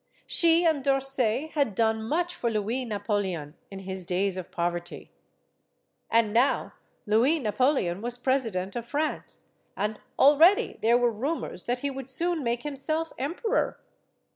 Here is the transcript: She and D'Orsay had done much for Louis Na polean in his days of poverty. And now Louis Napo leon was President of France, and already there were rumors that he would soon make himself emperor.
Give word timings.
She 0.25 0.65
and 0.65 0.83
D'Orsay 0.83 1.51
had 1.53 1.75
done 1.75 2.01
much 2.01 2.33
for 2.33 2.49
Louis 2.49 2.85
Na 2.85 2.97
polean 2.97 3.53
in 3.69 3.77
his 3.77 4.03
days 4.03 4.35
of 4.35 4.49
poverty. 4.49 5.11
And 6.09 6.33
now 6.33 6.73
Louis 7.05 7.37
Napo 7.37 7.73
leon 7.73 8.01
was 8.01 8.17
President 8.17 8.75
of 8.75 8.87
France, 8.87 9.43
and 9.77 9.99
already 10.17 10.79
there 10.81 10.97
were 10.97 11.11
rumors 11.11 11.65
that 11.65 11.81
he 11.81 11.91
would 11.91 12.09
soon 12.09 12.43
make 12.43 12.63
himself 12.63 13.13
emperor. 13.19 13.79